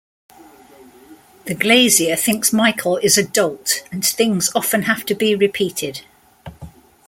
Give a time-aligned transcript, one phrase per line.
[1.45, 6.01] The glazier thinks Michel is a dolt, and things often have to be repeated.